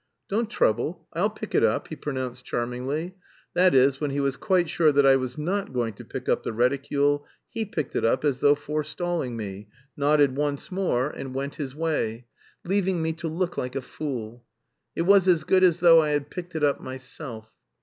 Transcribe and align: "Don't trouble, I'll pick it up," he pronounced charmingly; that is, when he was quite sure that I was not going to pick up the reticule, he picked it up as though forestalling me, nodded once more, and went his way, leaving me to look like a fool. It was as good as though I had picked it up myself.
"Don't 0.29 0.49
trouble, 0.49 1.07
I'll 1.13 1.29
pick 1.29 1.53
it 1.53 1.63
up," 1.63 1.89
he 1.89 1.95
pronounced 1.95 2.43
charmingly; 2.43 3.17
that 3.53 3.75
is, 3.75 4.01
when 4.01 4.09
he 4.09 4.19
was 4.19 4.35
quite 4.35 4.67
sure 4.67 4.91
that 4.91 5.05
I 5.05 5.15
was 5.15 5.37
not 5.37 5.73
going 5.73 5.93
to 5.93 6.03
pick 6.03 6.27
up 6.27 6.41
the 6.41 6.53
reticule, 6.53 7.27
he 7.51 7.65
picked 7.65 7.95
it 7.95 8.03
up 8.03 8.25
as 8.25 8.39
though 8.39 8.55
forestalling 8.55 9.37
me, 9.37 9.69
nodded 9.95 10.35
once 10.35 10.71
more, 10.71 11.11
and 11.11 11.35
went 11.35 11.53
his 11.57 11.75
way, 11.75 12.25
leaving 12.65 12.99
me 13.03 13.13
to 13.13 13.27
look 13.27 13.57
like 13.57 13.75
a 13.75 13.79
fool. 13.81 14.43
It 14.95 15.03
was 15.03 15.27
as 15.27 15.43
good 15.43 15.63
as 15.63 15.81
though 15.81 16.01
I 16.01 16.09
had 16.09 16.31
picked 16.31 16.55
it 16.55 16.63
up 16.63 16.81
myself. 16.81 17.51